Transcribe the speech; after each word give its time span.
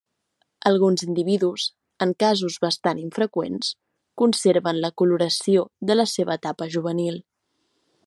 Alguns 0.69 1.03
individus, 1.07 1.65
en 2.05 2.13
casos 2.23 2.57
bastant 2.65 3.03
infreqüents, 3.03 3.71
conserven 4.23 4.83
la 4.87 4.93
coloració 5.03 5.69
de 5.91 6.01
la 6.03 6.11
seva 6.17 6.43
etapa 6.43 6.73
juvenil. 6.79 7.25